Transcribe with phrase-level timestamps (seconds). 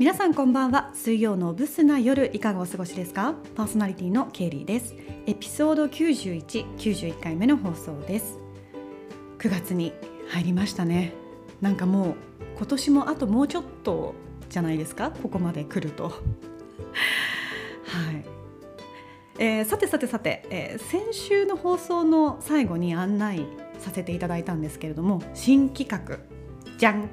[0.00, 0.92] 皆さんこんばんは。
[0.94, 3.34] 水曜のブスな夜いかがお過ごしですか？
[3.54, 4.94] パーソナリティのケイリーです。
[5.26, 8.38] エピソード91、91回目の放送です。
[9.40, 9.92] 9月に
[10.30, 11.12] 入りましたね。
[11.60, 12.14] なんかもう
[12.56, 14.14] 今年もあともうちょっと
[14.48, 15.10] じゃないですか？
[15.10, 16.08] ここまで来ると。
[16.08, 16.16] はい。
[19.38, 23.44] えー、さてさてさて、えー、先週の放送の最後に案内
[23.78, 26.20] させていただいたんですけれども新企画。
[26.78, 27.10] じゃん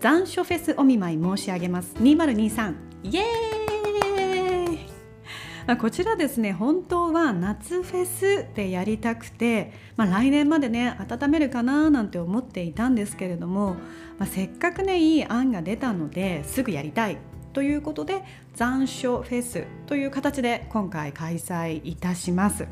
[0.00, 1.94] 残暑フェスお見舞い申し上げます。
[1.96, 4.78] 2023イエーイ。
[5.66, 13.74] まあ、こちらですね本当は夏フェスでやりたくて、まあ、来年までね温めるかななんて思っていたんですけれども、
[14.18, 17.18] まあ、せっかくねいい案が出たのですぐやりたい。
[17.52, 18.22] ということで
[18.54, 22.66] 残暑フェスという形で今回開催いたします。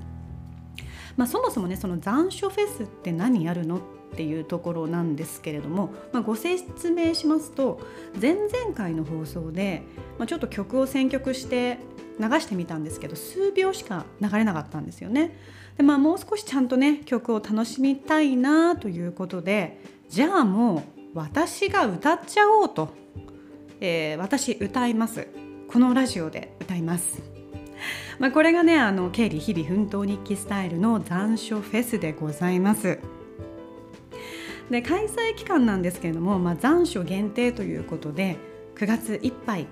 [1.19, 3.81] まあ、そもそもねその残暑フェスって何やるのっ
[4.19, 7.81] ていうところなんですけれども、まあ、ご説明しますと
[8.21, 9.85] 前々回の放送で、
[10.19, 11.79] まあ、ちょっと曲を選曲して
[12.19, 15.39] 流してみたんですけど数秒しか流れなかったんですよね。
[15.77, 22.89] でまあ、もう少しちゃんとね曲を楽しみたいなということでじゃあもう私が歌っちゃおうと、
[23.81, 25.29] えー、私歌います
[25.69, 27.23] このラジオで歌います。
[28.19, 32.99] まあ、これがねあの経理日々奮闘日記スタイルの残暑フェスでございます。
[34.71, 38.37] で開催期間なんですけれども、まあ、残暑限定ということで
[38.77, 39.67] 9月いっぱい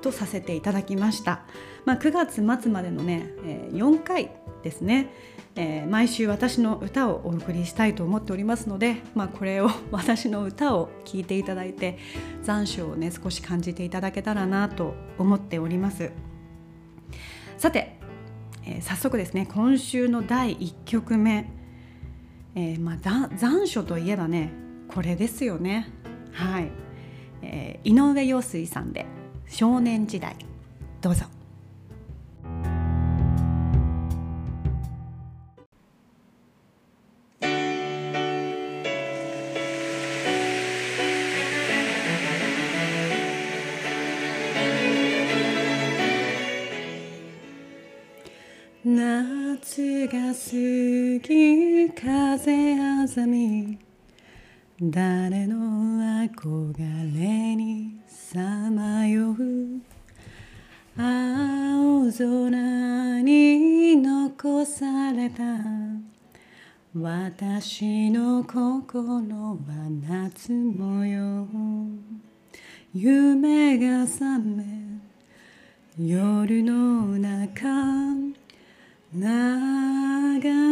[0.00, 1.42] とさせていただきました、
[1.84, 4.30] まあ、9月末までのね、えー、4回
[4.62, 5.12] ですね、
[5.54, 11.98] えー、毎週私の歌をお送りしたいと思っておりますので、まあ、これを 私の歌を聴いていただいて
[12.42, 16.10] 残暑をね少し感じていただけたらなと思っております。
[17.56, 17.96] さて、
[18.66, 21.61] えー、早速ですね今週の第1曲目。
[22.54, 24.50] えー、まあ、残暑といえばね
[24.88, 25.88] これですよね。
[26.32, 26.70] はい、
[27.42, 29.06] えー、井上陽水さんで
[29.48, 30.36] 「少年時代」
[31.00, 31.26] どうぞ。
[48.84, 50.50] 夏が過
[51.26, 51.90] ぎ
[52.32, 53.78] 風あざみ
[54.80, 55.54] 誰の
[56.30, 56.78] 憧
[57.14, 59.36] れにさまよう
[60.96, 65.42] 青空に残された
[66.98, 69.58] 私の心は
[70.08, 71.46] 夏模様
[72.94, 74.64] 夢が覚め
[75.98, 77.68] 夜の中
[79.14, 79.28] 長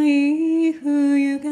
[0.03, 1.51] い冬が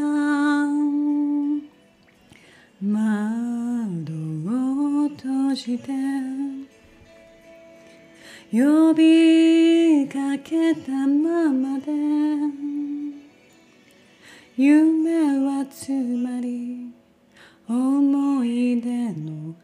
[2.81, 4.15] 窓
[4.47, 5.93] を閉じて
[8.51, 11.93] 呼びかけたままで
[14.57, 16.91] 夢はつまり
[17.69, 19.55] 思い出の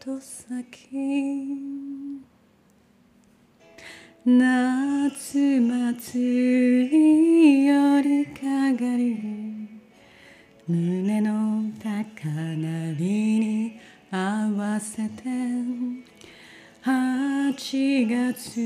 [0.00, 2.01] 後先。
[4.24, 5.10] 夏
[5.60, 9.18] 祭りよりかがり
[10.68, 13.80] 胸の高鳴りに
[14.12, 15.24] 合わせて
[16.84, 18.60] 8月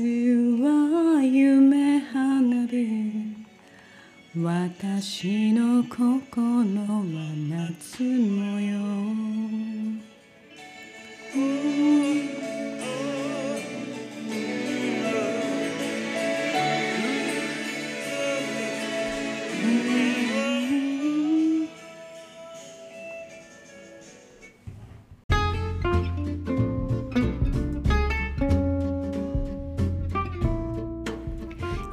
[0.61, 3.35] は夢花火
[4.39, 9.26] 私の心は夏模様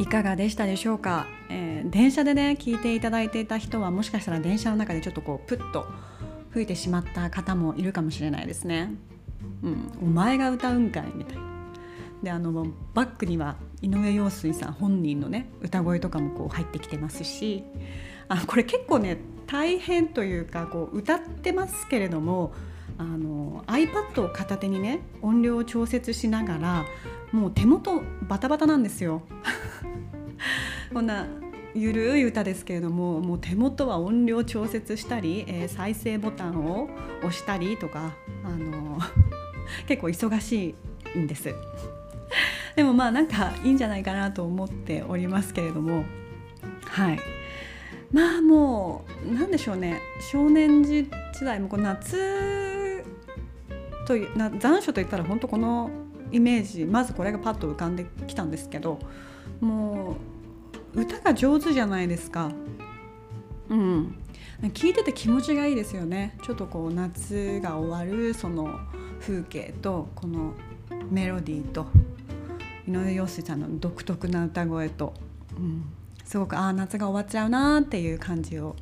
[0.05, 5.87] いかがでしたでしょうか、えー、電車でね聞いていただいていた人はもしかしたら電車の中でちょっとこうプッと
[6.51, 8.93] 吹いてしまった方もいるかもしれないですね。
[9.63, 11.43] うん、お前が歌うんかいみたいな。
[12.23, 17.65] であのバックには井上陽水さん本人のね歌声とかもこう入ってきてますし
[18.29, 19.17] あこれ結構ね
[19.47, 22.53] 大変というかこう歌ってますけれども
[22.99, 26.85] あの iPad を片手にね音量を調節しながら
[27.33, 29.23] もう手元バタバタなんですよ。
[30.95, 31.27] こんな
[31.75, 36.89] ゆるい歌ですけれどももう手元は音量調節したり、えー、再生ボタンを
[37.19, 38.13] 押したりとか
[38.45, 39.01] あの
[39.89, 40.77] 結構忙し
[41.17, 41.53] いんです。
[42.77, 46.05] でもまあなんかいいんじゃないかなと思っておりますけれども。
[46.85, 47.19] はい。
[48.13, 50.01] まあもう何でしょうね。
[50.31, 51.09] 少年時
[51.43, 53.05] 代もこう夏
[54.07, 55.91] というな残暑といったら本当この
[56.31, 59.01] イメージまずこれがパッと浮かんできたんですけど
[59.61, 60.34] もう
[60.95, 62.53] 歌が上手じゃないですか。
[63.69, 64.17] うん。
[64.63, 66.37] 聞いてて気持ちがいいですよね。
[66.43, 68.79] ちょっとこう夏が終わるその
[69.21, 70.55] 風景とこの
[71.11, 71.87] メロディーと
[72.87, 75.15] 井上陽水さんの独特な歌声と、
[75.57, 75.85] うん、
[76.25, 78.77] すごくああ夏が終わっちゃうなっていう感じを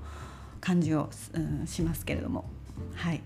[0.61, 2.45] 感じを、うん、しますけれども。
[2.95, 3.23] はい、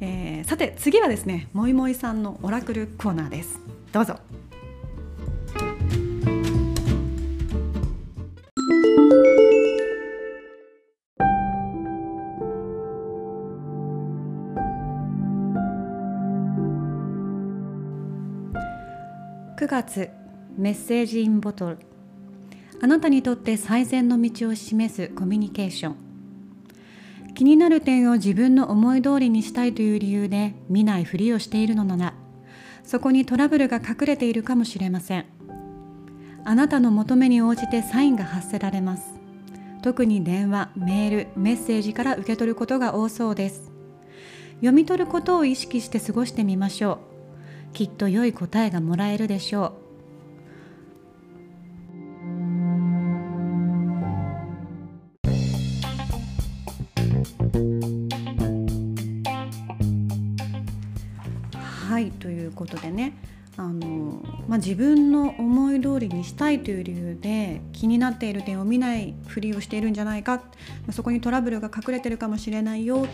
[0.00, 3.58] えー、さて次はですねもいもいさんのオラクルコーナーです。
[3.92, 4.18] どうぞ
[19.58, 20.08] 9月
[20.56, 21.78] メッセージインボトル。
[22.80, 25.96] あなたにとって最善の道を示すコミュニケーション。
[27.34, 32.14] 気になる点を自分の思い通りにしたいという理由で見ないふりをしているのなら
[32.84, 35.26] そこにトラブルが隠れているかもしれません。
[36.44, 39.12] あなたの求めに応じてサインが発せられます。
[39.82, 43.72] 特に電話、メール、メッセージから受け取ることが多そうです。
[44.58, 47.17] 読み取ることを意識して過ごしてみましょう。
[47.72, 49.88] きっと良い答えがもらえるでしょう。
[61.88, 63.14] はいということでね
[63.56, 70.42] あの、まあ、自分の思い通りにしたいという理由で気になっている点を見ないふりをしているんじゃないか。
[70.90, 73.08] そこにトラブルが隠れてるかもしれないよと。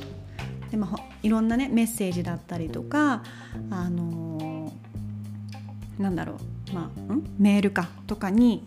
[0.70, 3.22] で、まあ、いろんなねメッセージだったりとか
[3.70, 4.33] あの
[5.98, 6.34] なんだろ
[6.70, 7.24] う、まあ、ん？
[7.38, 7.88] メールか。
[8.06, 8.66] とかに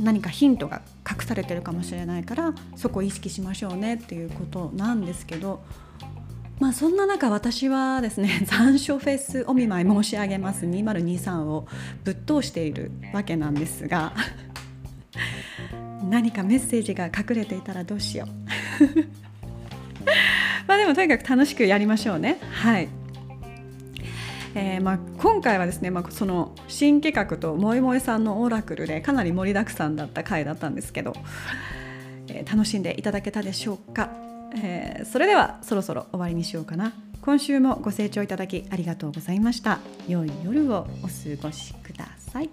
[0.00, 5.62] 何かヒントが隠されてるかもしれないからそこを意識しましょうねっていうことなんですけど
[6.60, 10.64] まあそんな中私はですね 残暑フェスお見舞い申し上げます。
[10.66, 11.66] 2023を
[12.04, 14.12] ぶっ通しているわけなんですが
[16.08, 18.28] 何かメッセージが隠れていたらどうしよう。
[20.68, 22.38] まあでもとにかく楽しくやりましょうね。
[22.52, 22.88] はい。
[24.54, 31.14] えーまあ、今回はですね、まあ、その新企画ともえもえさんのオラクルでかなり盛りだくさんだった回だったんですけど、
[32.28, 34.10] えー、楽しんでいただけたでしょうか、
[34.62, 36.92] えー、それではそろそろ終わりにしようかな。
[37.22, 39.78] 今週もご清聴いただきありがとうございました。
[40.08, 41.08] 良い夜をお過
[41.40, 42.50] ごしください。